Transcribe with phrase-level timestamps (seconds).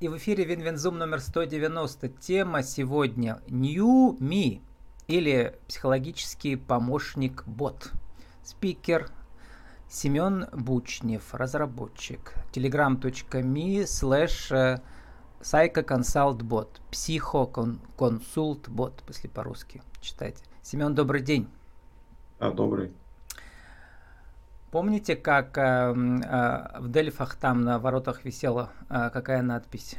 [0.00, 2.08] И в эфире WinWinZoom номер 190.
[2.20, 4.60] Тема сегодня New Me
[5.08, 7.90] или психологический помощник бот.
[8.44, 9.10] Спикер
[9.90, 12.34] Семен Бучнев, разработчик.
[12.52, 14.80] telegram.me slash
[15.40, 20.44] psychoconsult психоконсультбот, если по-русски читайте.
[20.62, 21.48] Семен, добрый день.
[22.38, 22.92] А, добрый.
[24.70, 29.96] Помните, как э, э, в Дельфах там на воротах висела э, какая надпись?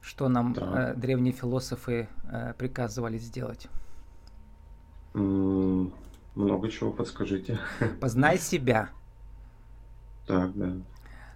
[0.00, 0.92] Что нам да.
[0.92, 3.66] э, древние философы э, приказывали сделать?
[5.14, 5.92] Mm,
[6.36, 7.58] много чего подскажите.
[8.00, 8.90] Познай себя.
[10.26, 10.72] Так, да.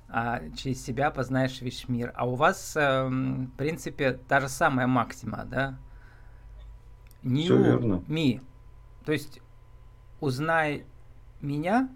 [0.08, 2.12] А через себя познаешь весь мир.
[2.14, 5.76] А у вас, э, в принципе, та же самая максима, да?
[7.24, 8.04] Верно.
[8.06, 8.40] Me.
[9.04, 9.40] То есть
[10.20, 10.86] узнай
[11.42, 11.88] меня,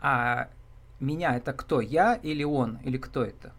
[0.00, 0.48] а
[1.00, 1.80] меня это кто?
[1.80, 2.78] Я или он?
[2.84, 3.52] Или кто это?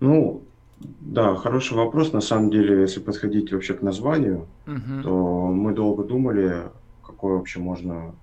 [0.00, 0.42] Ну,
[0.80, 2.12] да, хороший вопрос.
[2.12, 5.02] На самом деле, если подходить вообще к названию, угу.
[5.02, 6.64] то мы долго думали,
[7.06, 8.14] какое вообще можно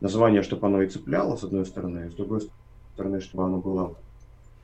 [0.00, 2.48] название, чтобы оно и цепляло, с одной стороны, с другой
[2.94, 3.94] стороны, чтобы оно было,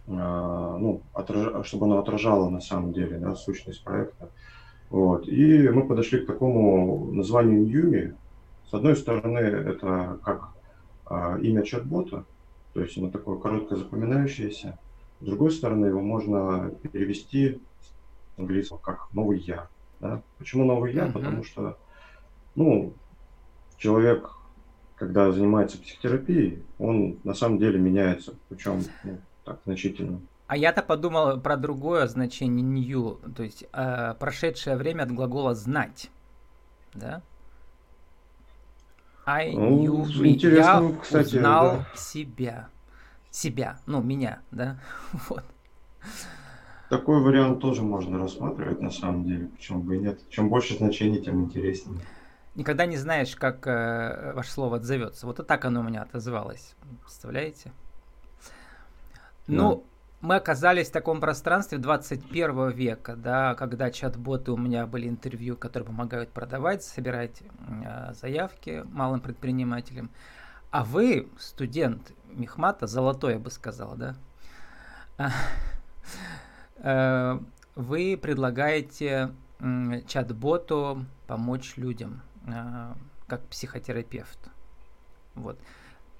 [0.08, 1.66] а, ну, отраж...
[1.66, 4.28] чтобы оно отражало на самом деле да, сущность проекта.
[4.90, 5.26] Вот.
[5.26, 8.14] И мы подошли к такому названию Ньюми,
[8.72, 10.48] с одной стороны, это как
[11.04, 12.24] а, имя чат-бота,
[12.72, 14.78] то есть оно такое короткое запоминающееся.
[15.20, 19.68] С другой стороны, его можно перевести с английского как новый я.
[20.00, 20.22] Да?
[20.38, 21.04] Почему новый я?
[21.04, 21.12] Uh-huh.
[21.12, 21.76] Потому что,
[22.54, 22.94] ну,
[23.76, 24.30] человек,
[24.96, 30.18] когда занимается психотерапией, он на самом деле меняется, причем ну, так значительно.
[30.46, 36.10] А я-то подумал про другое значение new, то есть э, прошедшее время от глагола знать,
[36.94, 37.20] да?
[39.26, 40.36] I ну, knew me.
[40.54, 41.86] Я кстати, узнал да.
[41.94, 42.68] себя.
[43.30, 44.78] Себя, ну, меня, да?
[45.28, 45.44] вот.
[46.90, 50.20] Такой вариант тоже можно рассматривать на самом деле, почему бы и нет.
[50.28, 52.00] Чем больше значений, тем интереснее.
[52.54, 55.26] Никогда не знаешь, как э, ваше слово отзовется.
[55.26, 56.74] Вот и так оно у меня отозвалось.
[57.02, 57.72] Представляете?
[59.46, 59.84] Ну,
[60.22, 65.88] мы оказались в таком пространстве 21 века, да, когда чат-боты у меня были интервью, которые
[65.88, 67.42] помогают продавать, собирать
[67.84, 70.10] э, заявки малым предпринимателям.
[70.70, 74.14] А вы, студент Мехмата, золотой, я бы сказал, да,
[76.76, 77.40] э,
[77.74, 79.34] вы предлагаете
[80.06, 82.94] чат-боту помочь людям, э,
[83.26, 84.38] как психотерапевт.
[85.34, 85.58] Вот.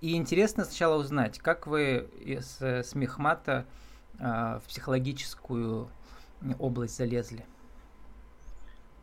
[0.01, 3.65] И интересно сначала узнать, как вы с, с Мехмата а,
[4.19, 5.89] в психологическую
[6.59, 7.45] область залезли?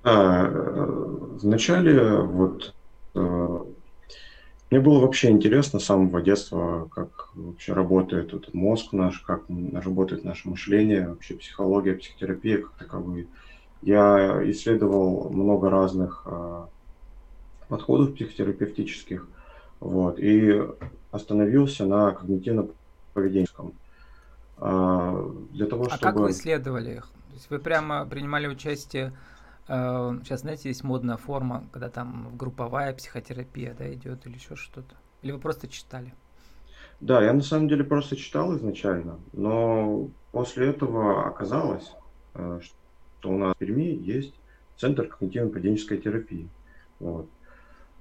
[0.03, 2.73] А, вначале вот
[3.15, 3.59] э,
[4.71, 9.43] мне было вообще интересно с самого детства, как вообще работает этот мозг наш, как
[9.73, 13.27] работает наше мышление, вообще психология, психотерапия как таковые.
[13.81, 16.65] Я исследовал много разных э,
[17.67, 19.27] подходов психотерапевтических,
[19.79, 20.61] вот, и
[21.11, 23.71] остановился на когнитивно-поведенческом.
[23.71, 23.88] А,
[24.59, 25.95] для того, чтобы...
[25.95, 27.09] А как вы исследовали их?
[27.29, 29.13] То есть вы прямо принимали участие,
[29.67, 34.95] э, сейчас, знаете, есть модная форма, когда там групповая психотерапия, да, идет или еще что-то?
[35.21, 36.13] Или вы просто читали?
[36.99, 41.93] Да, я на самом деле просто читал изначально, но после этого оказалось,
[42.35, 44.33] э, что у нас в Перми есть
[44.77, 46.49] Центр когнитивно-поведенческой терапии.
[46.99, 47.27] Вот.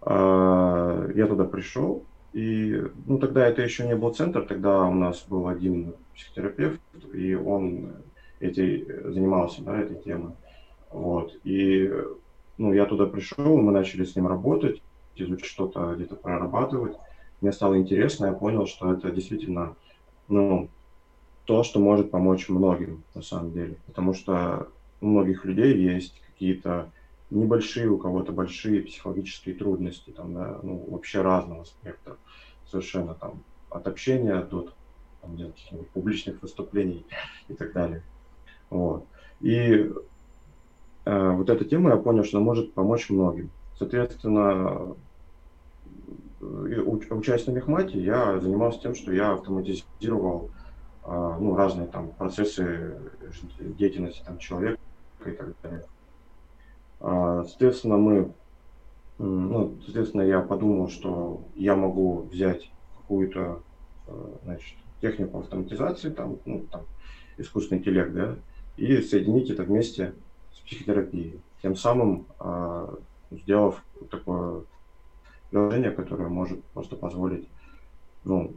[0.00, 5.24] А, я туда пришел, и ну, тогда это еще не был центр, тогда у нас
[5.28, 6.80] был один психотерапевт,
[7.12, 7.92] и он
[8.40, 10.32] эти, занимался да, этой темой.
[10.90, 11.34] Вот.
[11.44, 11.90] И
[12.58, 14.82] ну, я туда пришел, мы начали с ним работать,
[15.16, 16.96] изучить что-то, где-то прорабатывать.
[17.40, 19.76] Мне стало интересно, я понял, что это действительно
[20.28, 20.68] ну,
[21.44, 23.76] то, что может помочь многим на самом деле.
[23.86, 24.68] Потому что
[25.00, 26.90] у многих людей есть какие-то
[27.30, 32.16] небольшие, у кого-то большие психологические трудности, там, да, ну, вообще разного спектра,
[32.66, 34.72] совершенно там от общения до
[35.20, 37.06] там, каких-нибудь публичных выступлений
[37.48, 38.02] и так далее.
[38.70, 39.04] Вот.
[39.40, 39.90] И
[41.04, 43.50] э, вот эта тема, я понял, что она может помочь многим.
[43.78, 44.96] Соответственно,
[46.40, 50.50] э, учась на Мехмате, я занимался тем, что я автоматизировал
[51.04, 52.96] э, ну, разные там процессы
[53.58, 54.80] деятельности там, человека
[55.26, 55.84] и так далее.
[57.00, 58.32] А, соответственно, мы,
[59.18, 63.62] ну, соответственно, я подумал, что я могу взять какую-то,
[64.06, 66.82] э, значит, технику автоматизации, там, ну, там,
[67.36, 68.36] искусственный интеллект, да,
[68.76, 70.14] и соединить это вместе
[70.52, 72.96] с психотерапией, тем самым э,
[73.30, 74.62] сделав такое
[75.50, 77.48] приложение, которое может просто позволить,
[78.24, 78.52] ну,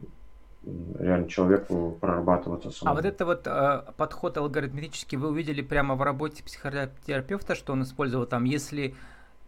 [0.63, 2.94] реально человеку прорабатываться самому.
[2.94, 7.84] А вот это вот э, подход алгоритмический вы увидели прямо в работе психотерапевта, что он
[7.84, 8.96] использовал там, если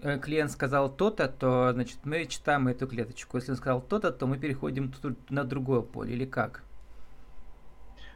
[0.02, 3.38] э, клиент сказал то-то, то, значит, мы читаем эту клеточку.
[3.38, 4.92] Если он сказал то-то, то мы переходим
[5.30, 6.64] на другое поле, или как?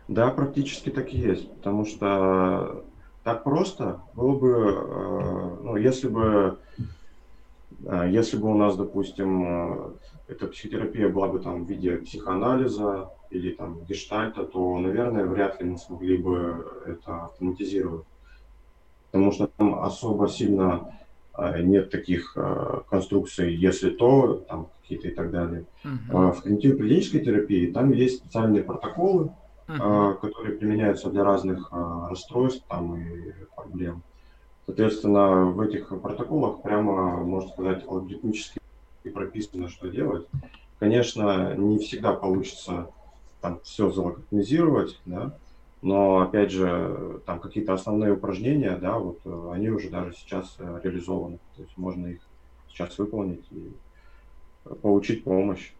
[0.07, 2.85] Да, практически так и есть, потому что
[3.23, 6.57] так просто было бы, э, ну, если бы,
[8.09, 9.91] если бы у нас, допустим, э,
[10.27, 15.69] эта психотерапия была бы там в виде психоанализа или там гештальта, то, наверное, вряд ли
[15.69, 18.05] мы смогли бы это автоматизировать.
[19.11, 20.93] Потому что там особо сильно
[21.59, 22.35] нет таких
[22.89, 25.65] конструкций, если то, там какие-то и так далее.
[25.83, 26.31] Uh-huh.
[26.31, 29.31] В когнитивно-поведенческой терапии там есть специальные протоколы,
[29.67, 30.15] uh-huh.
[30.19, 34.01] которые применяются для разных а, расстройств там, и проблем.
[34.67, 38.59] Соответственно, в этих протоколах прямо, можно сказать, алгоритмически
[39.13, 40.27] прописано, что делать.
[40.77, 42.89] Конечно, не всегда получится
[43.39, 45.37] там все залоготизировать, да,
[45.81, 50.81] но опять же, там какие-то основные упражнения, да, вот э, они уже даже сейчас э,
[50.83, 51.39] реализованы.
[51.55, 52.19] То есть можно их
[52.67, 53.71] сейчас выполнить и
[54.81, 55.71] получить помощь.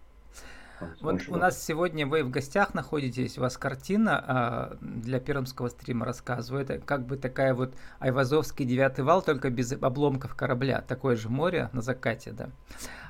[1.01, 6.05] Вот у нас сегодня вы в гостях находитесь, у вас картина а, для пермского стрима
[6.05, 6.63] рассказываю.
[6.63, 10.81] Это как бы такая вот Айвазовский девятый вал, только без обломков корабля.
[10.81, 12.49] Такое же море на закате, да.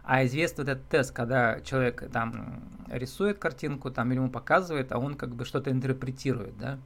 [0.04, 5.00] А известный вот этот тест, когда человек там рисует картинку, там или ему показывает, а
[5.00, 6.80] он как бы что-то интерпретирует, да,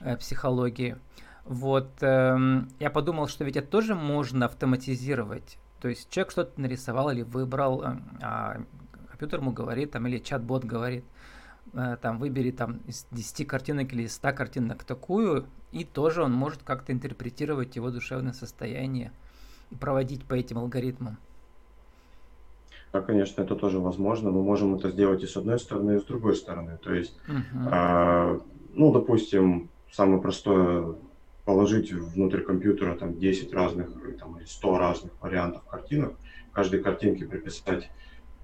[0.00, 0.96] э, психологии.
[1.44, 5.58] Вот, эм, я подумал, что ведь это тоже можно автоматизировать.
[5.80, 8.62] То есть человек что-то нарисовал или выбрал, э, а
[9.16, 11.04] компьютер ему говорит, там, или чат-бот говорит,
[11.72, 16.32] э, там, выбери там из 10 картинок или из 100 картинок такую, и тоже он
[16.32, 19.12] может как-то интерпретировать его душевное состояние
[19.70, 21.16] и проводить по этим алгоритмам.
[22.92, 24.30] Да, конечно, это тоже возможно.
[24.30, 26.78] Мы можем это сделать и с одной стороны, и с другой стороны.
[26.82, 27.68] То есть, uh-huh.
[27.70, 28.40] а,
[28.74, 30.94] ну, допустим, самое простое
[31.46, 36.14] положить внутрь компьютера там 10 разных там, или 100 разных вариантов картинок,
[36.52, 37.90] каждой картинке приписать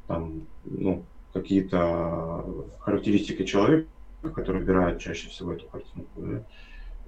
[0.06, 2.44] там, ну, какие-то
[2.80, 3.88] характеристики человека,
[4.34, 6.42] который выбирает чаще всего эту картинку, да,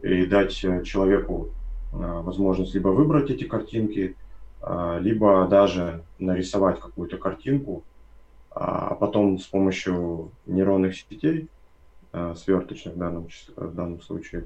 [0.03, 1.51] и дать э, человеку
[1.93, 4.17] а, возможность либо выбрать эти картинки,
[4.61, 7.85] а, либо даже нарисовать какую-то картинку,
[8.51, 11.49] а потом с помощью нейронных сетей,
[12.13, 14.45] а, сверточных в данном, в данном случае,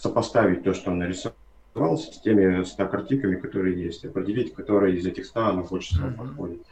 [0.00, 1.36] сопоставить то, что он нарисовал,
[1.76, 6.62] с теми 100 картинками, которые есть, определить, которая из этих 100 она больше всего подходит.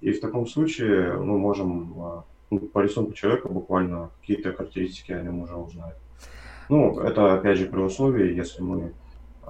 [0.00, 5.22] И в таком случае мы можем а, ну, по рисунку человека буквально какие-то характеристики о
[5.22, 5.96] нем уже узнать.
[6.68, 8.92] Ну, это опять же при условии, если мы
[9.42, 9.48] э,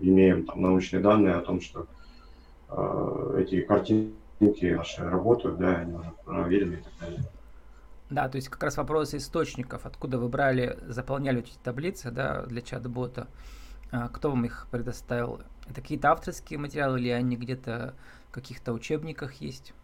[0.00, 1.86] имеем там научные данные о том, что
[2.68, 7.22] э, эти картинки наши работают, да, они уже проверены и так далее.
[8.10, 12.60] Да, то есть как раз вопрос источников, откуда вы брали, заполняли эти таблицы, да, для
[12.60, 13.26] чат-бота,
[14.12, 15.40] кто вам их предоставил?
[15.66, 17.94] Это какие-то авторские материалы или они где-то
[18.28, 19.74] в каких-то учебниках есть?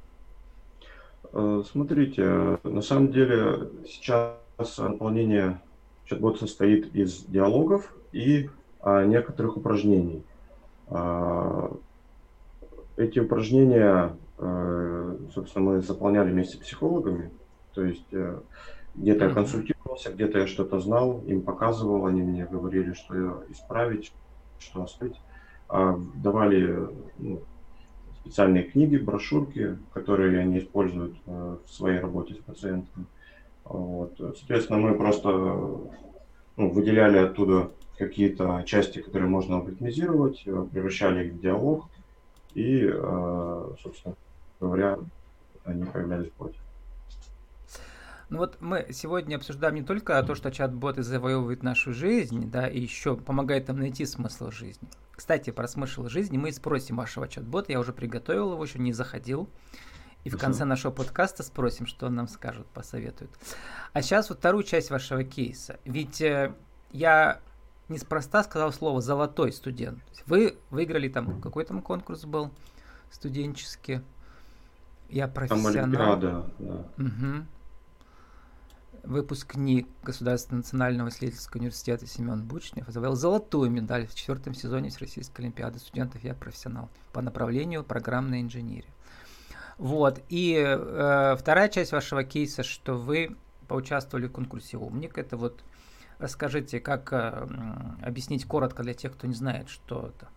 [1.32, 5.60] Э, смотрите, на самом деле сейчас наполнение
[6.04, 8.48] чат-бот состоит из диалогов и
[8.80, 10.24] а, некоторых упражнений.
[10.88, 11.70] А,
[12.96, 17.30] эти упражнения, э, собственно, мы заполняли вместе с психологами.
[17.74, 18.40] То есть э,
[18.94, 24.12] где-то я консультировался, где-то я что-то знал, им показывал, они мне говорили, что исправить,
[24.58, 25.20] что оставить.
[25.68, 26.88] А, давали
[27.18, 27.42] ну,
[28.22, 33.06] специальные книги, брошюрки, которые они используют э, в своей работе с пациентами.
[33.64, 34.14] Вот.
[34.18, 35.28] Соответственно, мы просто
[36.56, 41.86] ну, выделяли оттуда какие-то части, которые можно алгоритмизировать, э, превращали их в диалог,
[42.54, 44.14] и, э, собственно
[44.60, 44.98] говоря,
[45.64, 46.58] они появлялись в плоти.
[48.30, 52.78] Ну вот мы сегодня обсуждаем не только то, что чат-боты завоевывают нашу жизнь, да, и
[52.78, 54.88] еще помогает нам найти смысл жизни.
[55.12, 59.48] Кстати, про смысл жизни мы спросим вашего чат-бота, я уже приготовил его, еще не заходил.
[60.24, 63.30] И в конце нашего подкаста спросим, что он нам скажет, посоветует.
[63.94, 65.78] А сейчас вот вторую часть вашего кейса.
[65.84, 66.52] Ведь э,
[66.90, 67.40] я
[67.88, 70.02] неспроста сказал слово «золотой студент».
[70.26, 72.50] Вы выиграли там, какой там конкурс был
[73.10, 74.02] студенческий?
[75.08, 75.72] Я профессионал.
[75.72, 76.74] Там Олимпиада, да.
[76.98, 77.46] Угу
[79.08, 85.78] выпускник Государственного национального исследовательского университета Семен Бучнев завоевал золотую медаль в четвертом сезоне Всероссийской Олимпиады
[85.78, 88.92] студентов «Я профессионал» по направлению программной инженерии.
[89.78, 90.20] Вот.
[90.28, 93.36] И э, вторая часть вашего кейса, что вы
[93.66, 95.16] поучаствовали в конкурсе «Умник».
[95.16, 95.64] Это вот
[96.18, 97.48] расскажите, как э,
[98.02, 100.28] объяснить коротко для тех, кто не знает, что это.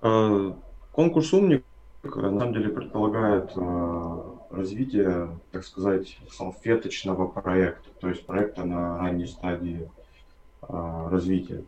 [0.00, 0.54] Э,
[0.92, 1.62] конкурс «Умник»
[2.04, 9.26] на самом деле предполагает э, развития, так сказать, салфеточного проекта, то есть проекта на ранней
[9.26, 9.90] стадии
[10.62, 11.64] а, развития.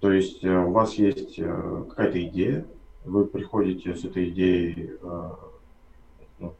[0.00, 2.66] То есть э, у вас есть э, какая-то идея,
[3.04, 5.30] вы приходите с этой идеей э,
[6.38, 6.54] ну,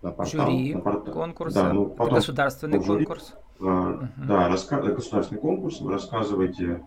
[0.00, 0.46] на портал.
[0.46, 1.14] Жюри на портал.
[1.14, 3.34] конкурса, да, ну, потом государственный жюри, конкурс.
[3.58, 4.08] Uh-huh.
[4.16, 6.82] Да, раска- государственный конкурс, вы рассказываете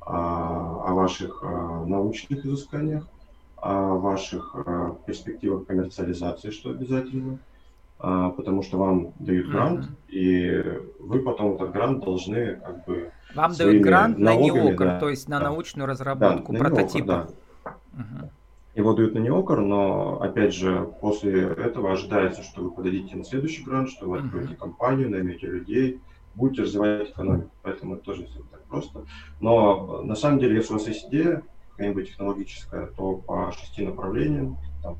[0.00, 3.08] а, о ваших а, научных изысканиях,
[3.56, 7.57] о ваших а, перспективах коммерциализации, что обязательно, а,
[7.98, 10.10] потому что вам дают грант, uh-huh.
[10.10, 15.08] и вы потом этот грант должны как бы вам дают грант на НИОКР, да, то
[15.08, 17.12] есть на да, научную разработку да, прототипа.
[17.12, 17.76] НИОКР, да.
[17.92, 18.30] угу.
[18.74, 23.64] Его дают на НИОКР, но опять же после этого ожидается, что вы подадите на следующий
[23.64, 24.60] грант, что вы откроете угу.
[24.60, 26.00] компанию, наймете людей,
[26.34, 27.50] будете развивать экономику.
[27.62, 29.04] Поэтому это тоже все так просто.
[29.40, 34.56] Но на самом деле, если у вас есть идея, какая-нибудь технологическая, то по шести направлениям,
[34.82, 34.96] там,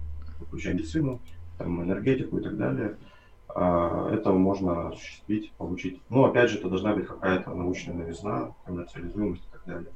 [0.46, 1.20] включая медицину,
[1.58, 2.96] там, энергетику и так далее–
[3.54, 6.00] а, это можно осуществить, получить.
[6.10, 9.90] Но опять же, это должна быть какая-то научная новизна, коммерциализуемость и так далее.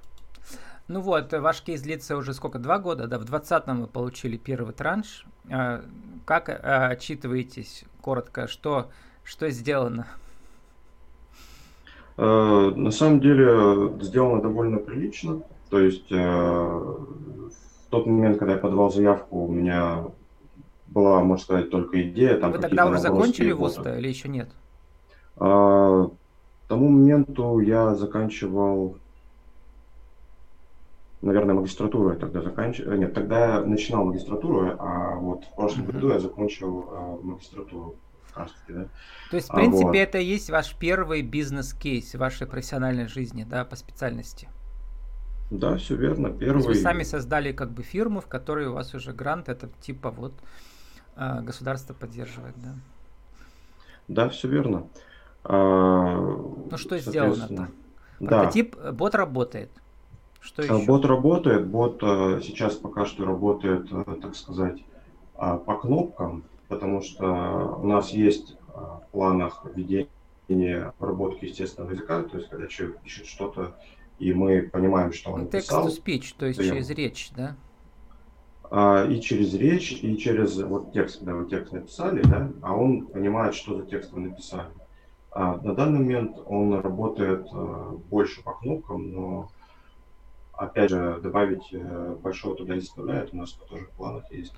[0.89, 4.73] Ну вот, ваш кейс длится уже сколько, два года, да, в 2020 вы получили первый
[4.73, 5.27] транш.
[5.51, 5.85] А,
[6.25, 8.91] как а, отчитываетесь, коротко, что,
[9.23, 10.07] что сделано?
[12.17, 15.43] На самом деле сделано довольно прилично.
[15.71, 17.07] То есть в
[17.89, 20.05] тот момент, когда я подавал заявку, у меня
[20.93, 22.39] была, можно сказать, только идея.
[22.39, 24.51] Там Вы тогда уже закончили вуз или еще нет?
[25.37, 28.99] А, к тому моменту я заканчивал,
[31.23, 32.97] наверное, магистратуру я тогда заканчивал.
[32.97, 35.93] Нет, тогда я начинал магистратуру, а вот в прошлом mm-hmm.
[35.93, 37.97] году я закончил а, магистратуру.
[38.35, 38.89] Кажется, да?
[39.31, 39.97] То есть, в принципе, а, вот.
[39.97, 44.49] это и есть ваш первый бизнес-кейс в вашей профессиональной жизни, да, по специальности?
[45.51, 46.31] Да, все верно.
[46.31, 46.63] Первый.
[46.63, 49.69] То есть вы сами создали как бы фирму, в которой у вас уже грант, это
[49.83, 50.72] типа вот а,
[51.17, 52.75] государство поддерживает, да.
[54.09, 54.87] Да, все верно.
[55.45, 57.69] А, ну что сделано-то?
[58.19, 58.93] Прототип, да.
[58.93, 59.71] бот работает.
[60.41, 60.85] Что еще?
[60.87, 64.83] Бот работает, бот э, сейчас пока что работает, э, так сказать,
[65.37, 72.39] а, по кнопкам, потому что у нас есть в планах введения обработки естественного языка, то
[72.39, 73.77] есть когда человек пишет что-то,
[74.19, 75.87] и мы понимаем, что он Text писал.
[75.87, 77.57] Text to speech, то есть через речь, да?
[78.75, 83.05] А, и через речь, и через вот текст, когда вы текст написали, да, а он
[83.05, 84.71] понимает, что за текст вы написали.
[85.31, 89.51] А на данный момент он работает а, больше по кнопкам, но
[90.55, 94.55] опять же добавить э, большого туда не составляет, у нас тоже в планах есть.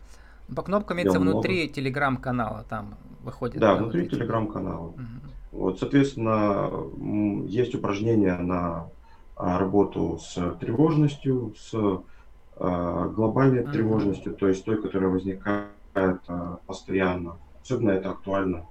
[0.55, 2.95] По кнопкам имеется внутри телеграм-канала, там
[3.25, 3.59] выходит.
[3.59, 4.89] Да, да внутри вот телеграм-канала.
[4.89, 5.03] Угу.
[5.53, 6.71] Вот, соответственно,
[7.47, 8.87] есть упражнения на
[9.37, 11.99] работу с тревожностью, с Э,
[12.57, 13.73] глобальной mm-hmm.
[13.73, 17.37] тревожностью, то есть той, которая возникает э, постоянно.
[17.63, 18.67] Особенно это актуально,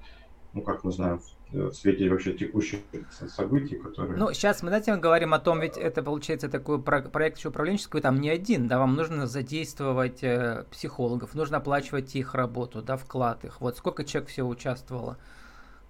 [0.54, 1.20] ну, как мы знаем,
[1.54, 2.80] в свете вообще текущих
[3.28, 4.18] событий, которые...
[4.18, 8.02] Ну, сейчас мы, знаете, мы говорим о том, ведь это, получается, такой проект еще управленческий,
[8.02, 13.46] там не один, да, вам нужно задействовать э, психологов, нужно оплачивать их работу, да, вклад
[13.46, 13.62] их.
[13.62, 15.18] Вот сколько человек всего участвовало,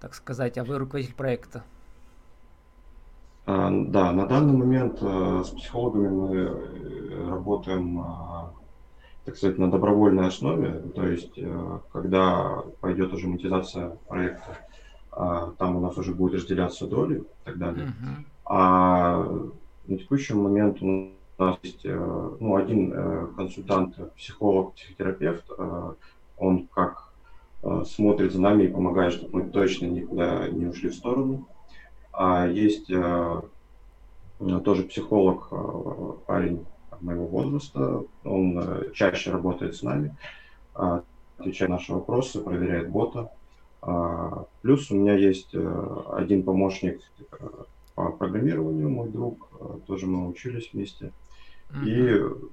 [0.00, 1.64] так сказать, а вы руководитель проекта?
[3.46, 8.54] А, да, на данный момент э, с психологами мы э, работаем, а,
[9.26, 10.82] так сказать, на добровольной основе.
[10.94, 14.58] То есть, э, когда пойдет уже монетизация проекта,
[15.12, 17.86] а, там у нас уже будет разделяться доли и так далее.
[17.86, 18.24] Uh-huh.
[18.46, 19.28] А
[19.86, 22.92] на текущий момент у нас есть ну, один
[23.36, 25.44] консультант, психолог, психотерапевт.
[26.38, 27.12] Он как
[27.86, 31.46] смотрит за нами и помогает, чтобы мы точно никуда не ушли в сторону.
[32.16, 33.42] А есть э,
[34.64, 36.64] тоже психолог, э, парень
[37.00, 40.16] моего возраста, он э, чаще работает с нами,
[40.74, 43.30] отвечает на наши вопросы, проверяет бота.
[43.82, 47.00] А, плюс у меня есть один помощник
[47.94, 49.48] по программированию, мой друг,
[49.86, 51.12] тоже мы учились вместе.
[51.70, 51.84] Mm-hmm.
[51.84, 52.48] И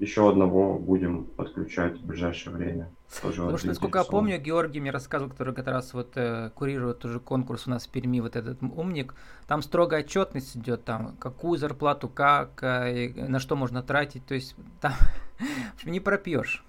[0.00, 2.90] еще одного будем подключать в ближайшее время.
[3.22, 7.04] Тоже Потому что, насколько я помню, Георгий мне рассказывал, который как раз вот э, курирует
[7.04, 9.14] уже конкурс у нас в Перми, вот этот умник,
[9.46, 14.56] там строгая отчетность идет, там, какую зарплату, как, э, на что можно тратить, то есть
[14.80, 14.92] там
[15.84, 16.64] не пропьешь.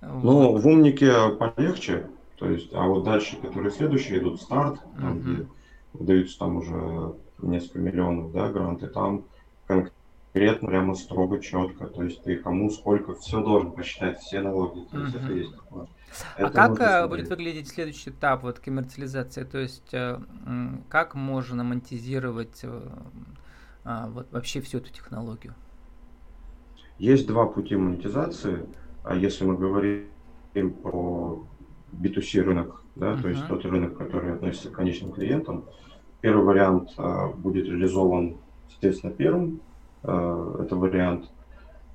[0.00, 0.62] Ну, вот.
[0.62, 2.06] в умнике полегче,
[2.36, 5.20] то есть, а вот дальше, которые следующие идут, старт, там, uh-huh.
[5.20, 5.46] где
[5.92, 9.24] выдаются там уже несколько миллионов, да, гранты, там
[9.66, 9.96] конкретно
[10.36, 11.86] конкретно, прямо строго, четко.
[11.86, 14.86] То есть ты кому сколько, все должен посчитать, все налоги.
[14.90, 15.86] То есть это есть такое.
[16.36, 19.44] А как э, будет выглядеть следующий этап вот коммерциализации?
[19.44, 20.20] То есть э,
[20.88, 22.80] как можно монетизировать э,
[23.84, 25.54] а, вот вообще всю эту технологию?
[26.98, 28.66] Есть два пути монетизации.
[29.04, 30.06] А если мы говорим
[30.82, 31.46] про
[31.92, 33.22] B2C рынок, да, uh-huh.
[33.22, 35.64] то есть тот рынок, который относится к конечным клиентам.
[36.20, 38.36] Первый вариант э, будет реализован,
[38.68, 39.60] соответственно, первым.
[40.02, 41.30] Э, это вариант,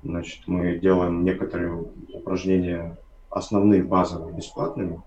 [0.02, 2.98] значит, мы делаем некоторые упражнения
[3.30, 5.02] основные, базовые, бесплатными,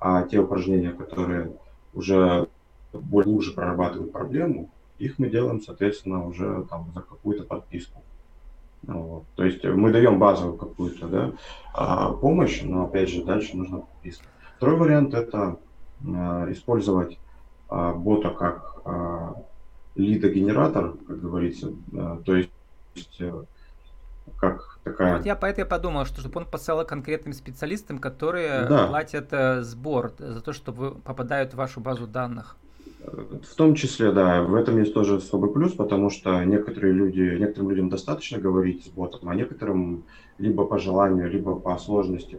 [0.00, 1.52] а те упражнения, которые
[1.94, 2.48] уже
[2.92, 8.02] глубже прорабатывают проблему, их мы делаем, соответственно, уже там за какую-то подписку.
[8.82, 9.24] Вот.
[9.34, 11.32] То есть мы даем базовую какую-то да,
[11.74, 14.24] а, помощь, но опять же дальше нужно подписка.
[14.56, 15.58] Второй вариант это
[16.06, 17.18] а, использовать
[17.68, 19.34] а, бота как а,
[19.94, 21.72] лидогенератор, как говорится,
[22.24, 22.50] то есть
[23.18, 23.44] э,
[24.36, 25.16] как такая...
[25.16, 28.86] Вот я поэтому подумал, что чтобы он посылал конкретным специалистам, которые да.
[28.86, 32.56] платят э, сбор за то, что вы попадают в вашу базу данных.
[33.02, 37.70] В том числе, да, в этом есть тоже особый плюс, потому что некоторые люди, некоторым
[37.70, 40.04] людям достаточно говорить с ботом, а некоторым
[40.38, 42.38] либо по желанию, либо по сложности,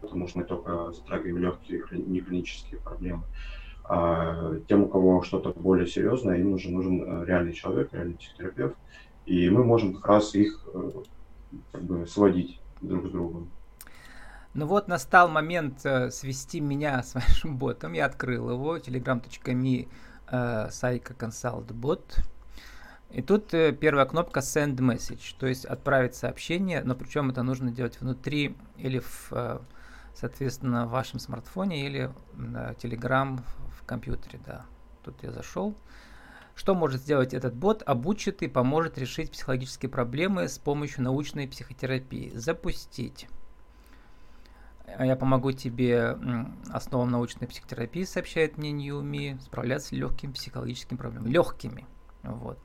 [0.00, 3.24] потому что мы только затрагиваем легкие неклинические проблемы.
[3.88, 8.76] А тем, у кого что-то более серьезное, им нужен, нужен э, реальный человек, реальный психотерапевт,
[9.26, 10.90] и мы можем как раз их э,
[11.70, 13.48] как бы сводить друг с другом.
[14.54, 17.92] Ну вот настал момент э, свести меня с вашим ботом.
[17.92, 19.88] Я открыл его, telegram.me
[20.72, 22.02] сайка consult bot.
[23.10, 28.00] И тут первая кнопка send message, то есть отправить сообщение, но причем это нужно делать
[28.00, 29.62] внутри или в,
[30.12, 33.38] соответственно, в вашем смартфоне или Telegram
[33.86, 34.66] компьютере, да.
[35.02, 35.74] Тут я зашел.
[36.54, 37.82] Что может сделать этот бот?
[37.84, 42.30] Обучит и поможет решить психологические проблемы с помощью научной психотерапии.
[42.34, 43.28] Запустить.
[44.86, 46.16] А я помогу тебе
[46.72, 51.30] основам научной психотерапии, сообщает мне Ньюми, справляться с легкими психологическими проблемами.
[51.30, 51.86] Легкими.
[52.22, 52.58] Вот.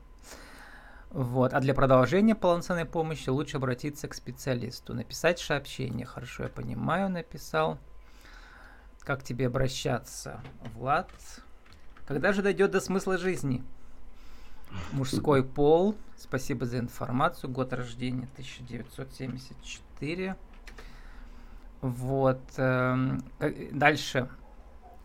[1.10, 1.52] Вот.
[1.52, 4.94] А для продолжения полноценной помощи лучше обратиться к специалисту.
[4.94, 6.06] Написать сообщение.
[6.06, 7.78] Хорошо, я понимаю, написал.
[9.04, 10.40] Как тебе обращаться?
[10.74, 11.10] Влад.
[12.06, 13.64] Когда же дойдет до смысла жизни?
[14.92, 15.96] Мужской пол.
[16.16, 17.50] Спасибо за информацию.
[17.50, 20.36] Год рождения 1974.
[21.80, 22.40] Вот.
[22.56, 23.24] Эм,
[23.72, 24.28] дальше.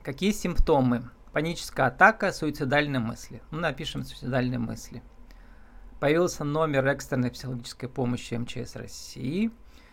[0.04, 1.10] Какие симптомы?
[1.34, 3.42] Паническая атака, суицидальные мысли.
[3.50, 5.02] Ну, напишем суицидальные мысли.
[6.00, 9.52] Появился номер экстренной психологической помощи МЧС России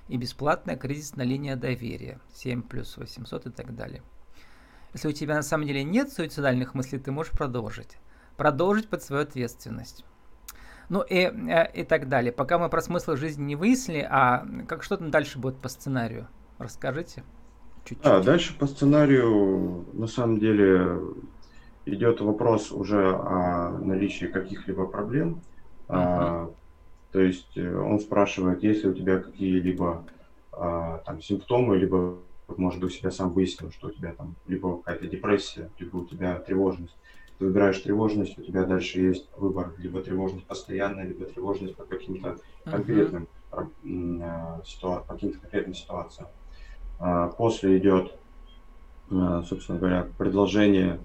[0.09, 4.03] и бесплатная кризисная линия доверия 7 плюс 800 и так далее.
[4.93, 7.99] Если у тебя на самом деле нет суицидальных мыслей, ты можешь продолжить.
[8.37, 10.05] Продолжить под свою ответственность.
[10.89, 12.33] Ну и, э, и так далее.
[12.33, 16.29] Пока мы про смысл жизни не выяснили, а как что там дальше будет по сценарию?
[16.59, 17.25] Расскажите
[17.85, 18.07] чуть-чуть.
[18.07, 21.01] А, дальше по сценарию, на самом деле,
[21.87, 25.43] идет вопрос уже о наличии каких-либо проблем.
[25.89, 26.55] Uh-huh.
[27.15, 30.05] А, то есть э, он спрашивает, есть ли у тебя какие-либо
[30.53, 32.19] а, там симптомы, либо,
[32.57, 36.39] может быть, себя сам выяснил, что у тебя там либо какая-то депрессия, либо у тебя
[36.41, 36.97] тревожность.
[37.39, 42.37] Ты выбираешь тревожность, у тебя дальше есть выбор, либо тревожность постоянная, либо тревожность по каким-то
[42.65, 44.65] конкретным uh-huh.
[44.65, 46.29] ситуациям, по каким-то конкретным ситуациям.
[46.99, 48.13] А, после идет,
[49.11, 51.01] а, собственно говоря, предложение,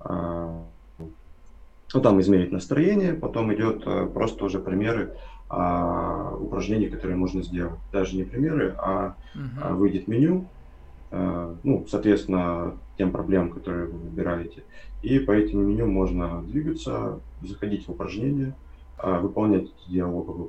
[0.00, 0.66] а,
[1.92, 5.16] ну там измерить настроение, потом идет просто уже примеры
[5.48, 7.78] упражнений, которые можно сделать.
[7.92, 9.76] Даже не примеры, а угу.
[9.76, 10.48] выйдет меню,
[11.12, 14.64] ну, соответственно, тем проблемам, которые вы выбираете.
[15.02, 18.56] И по этим меню можно двигаться, заходить в упражнения,
[18.98, 20.48] выполнять диалоговые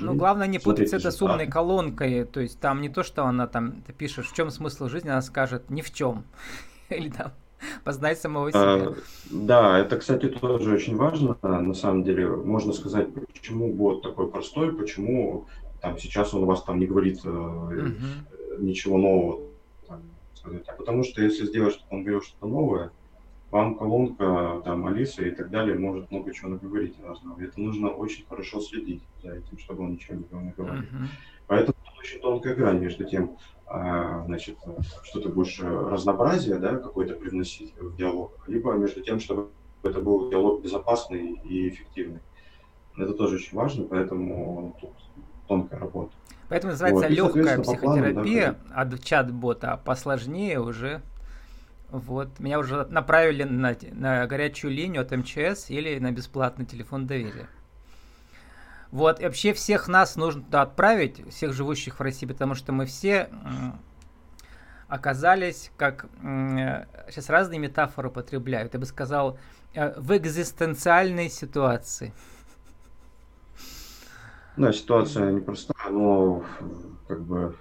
[0.00, 2.24] ну, главное не путать это с умной колонкой.
[2.24, 5.22] То есть там не то, что она там, ты пишешь, в чем смысл жизни, она
[5.22, 6.24] скажет ни в чем.
[6.88, 7.32] Или там
[7.84, 8.62] познай самого себя.
[8.62, 8.94] А,
[9.30, 11.36] да, это, кстати, тоже очень важно.
[11.42, 15.46] На самом деле, можно сказать, почему бот такой простой, почему
[15.80, 17.90] там сейчас он у вас там не говорит э,
[18.58, 19.40] ничего нового.
[20.78, 22.90] Потому что если сделать, чтобы он говорил что-то новое,
[23.50, 27.40] вам колонка, там, Алиса и так далее может много чего наговорить разного.
[27.40, 30.82] Это нужно очень хорошо следить за этим, чтобы он ничего не говорил.
[30.82, 31.06] Uh-huh.
[31.46, 34.58] Поэтому тут очень тонкая грань между тем, а, значит,
[35.04, 39.48] что ты будешь разнообразие, да, какое-то привносить в диалог, либо между тем, чтобы
[39.82, 42.20] это был диалог безопасный и эффективный.
[42.96, 44.92] Это тоже очень важно, поэтому тут
[45.46, 46.12] тонкая работа.
[46.48, 47.10] Поэтому называется вот.
[47.10, 51.02] легкая психотерапия плану, да, от чат-бота, а посложнее уже
[51.90, 57.48] вот, меня уже направили на, на горячую линию от МЧС или на бесплатный телефон доверия.
[58.90, 62.86] Вот, и вообще всех нас нужно туда отправить, всех живущих в России, потому что мы
[62.86, 63.28] все
[64.88, 69.38] оказались, как сейчас разные метафоры употребляют, я бы сказал,
[69.74, 72.12] э, в экзистенциальной ситуации.
[74.56, 76.44] Да, ситуация непростая, но
[77.08, 77.56] как бы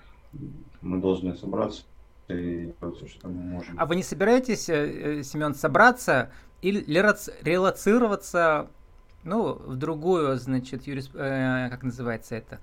[0.82, 1.84] мы должны собраться
[2.28, 2.74] и
[3.08, 3.76] что мы можем.
[3.80, 6.84] А вы не собираетесь, э, э, Семен, собраться или
[7.44, 8.70] релацироваться
[9.24, 11.10] ну, в другую, значит, юрис...
[11.14, 12.60] э, как называется это,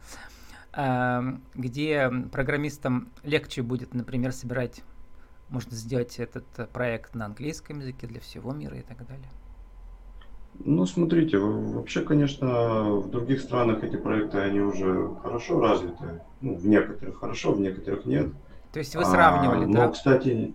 [0.75, 4.83] э, где программистам легче будет, например, собирать,
[5.48, 9.29] можно сделать этот проект на английском языке для всего мира и так далее.
[10.64, 16.20] Ну, смотрите, вообще, конечно, в других странах эти проекты, они уже хорошо развиты.
[16.40, 18.29] Ну, в некоторых хорошо, в некоторых нет.
[18.72, 19.87] То есть вы сравнивали, а, да?
[19.87, 20.54] Но, кстати,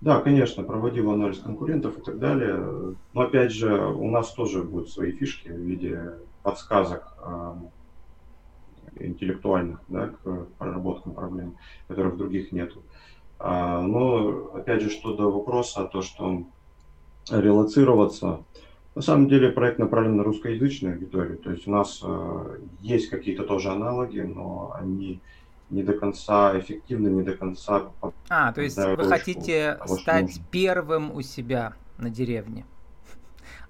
[0.00, 2.94] да, конечно, проводил анализ конкурентов и так далее.
[3.12, 7.54] Но, опять же, у нас тоже будут свои фишки в виде подсказок э,
[9.00, 11.56] интеллектуальных да, к проработкам проблем,
[11.88, 12.82] которых в других нету.
[13.40, 16.44] А, но, опять же, что до вопроса, то, что
[17.30, 18.44] релацироваться,
[18.94, 23.44] на самом деле проект направлен на русскоязычную аудиторию, то есть у нас э, есть какие-то
[23.44, 25.20] тоже аналоги, но они
[25.70, 27.90] не до конца эффективны, не до конца...
[28.28, 30.42] А, то есть вы хотите стать нужно.
[30.50, 32.64] первым у себя на деревне.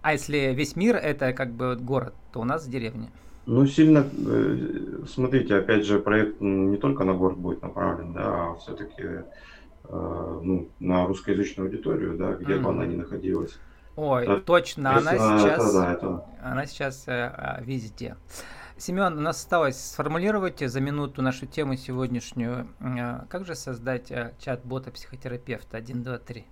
[0.00, 3.10] А если весь мир это как бы город, то у нас деревня.
[3.46, 8.54] Ну, сильно, э, смотрите, опять же, проект не только на город будет направлен, да, а
[8.56, 12.60] все-таки э, ну, на русскоязычную аудиторию, да, где mm-hmm.
[12.60, 13.58] бы она ни находилась.
[13.96, 16.24] Ой, это, точно, она сейчас, это, да, это...
[16.42, 18.16] она сейчас э, а, везде.
[18.78, 22.68] Семен, у нас осталось сформулировать за минуту нашу тему сегодняшнюю.
[22.78, 26.44] Э, как же создать э, чат-бота психотерапевта 1, 2, 3?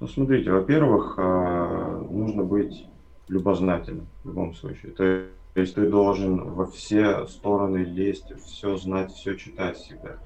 [0.00, 2.86] Ну, смотрите, во-первых, э, нужно быть
[3.28, 4.92] любознательным в любом случае.
[4.92, 10.16] То есть ты должен во все стороны лезть, все знать, все читать всегда.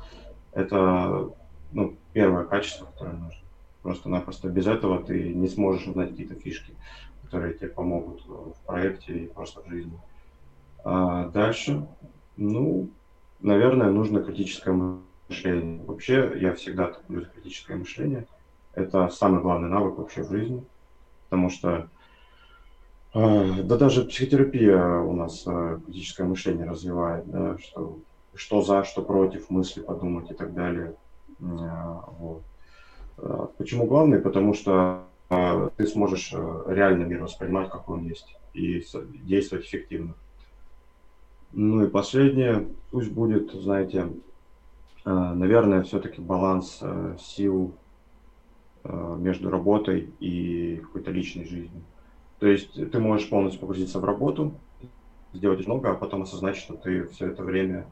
[0.52, 1.28] Это
[1.72, 3.40] ну, первое качество, которое нужно.
[3.82, 6.72] Просто-напросто без этого ты не сможешь узнать какие-то фишки,
[7.28, 9.98] которые тебе помогут в проекте и просто в жизни.
[10.82, 11.86] А дальше,
[12.38, 12.88] ну,
[13.40, 15.84] наверное, нужно критическое мышление.
[15.84, 18.26] Вообще, я всегда топлю критическое мышление.
[18.72, 20.64] Это самый главный навык вообще в жизни,
[21.28, 21.90] потому что
[23.12, 27.98] а, да даже психотерапия у нас а, критическое мышление развивает, да, что,
[28.34, 30.94] что за, что против, мысли подумать и так далее.
[31.42, 32.42] А, вот.
[33.18, 34.20] Э, почему главный?
[34.20, 38.82] Потому что э, ты сможешь э, реально мир воспринимать, как он есть, и
[39.24, 40.14] действовать эффективно.
[41.52, 44.10] Ну и последнее, пусть будет, знаете,
[45.04, 46.82] наверное, все-таки баланс
[47.18, 47.74] сил
[48.84, 51.82] между работой и какой-то личной жизнью.
[52.38, 54.54] То есть ты можешь полностью погрузиться в работу,
[55.32, 57.86] сделать много, а потом осознать, что ты все это время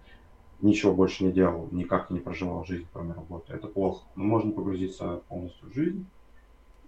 [0.60, 3.52] ничего больше не делал, никак не проживал жизнь, кроме работы.
[3.54, 4.04] Это плохо.
[4.16, 6.06] Но можно погрузиться полностью в жизнь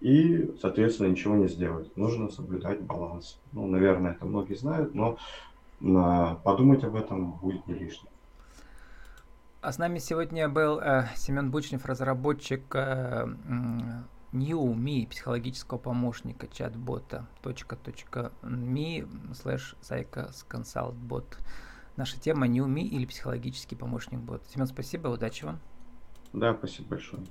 [0.01, 1.95] и, соответственно, ничего не сделать.
[1.97, 3.39] Нужно соблюдать баланс.
[3.51, 5.17] Ну, наверное, это многие знают, но
[6.43, 8.09] подумать об этом будет не лишним.
[9.61, 13.27] А с нами сегодня был э, Семен Бучнев, разработчик э,
[14.31, 21.37] NewMe, психологического помощника чат-бота .me slash psychosconsultbot.
[21.97, 24.41] Наша тема уми или психологический помощник бот.
[24.47, 25.59] Семен, спасибо, удачи вам.
[26.31, 27.23] Да, спасибо большое.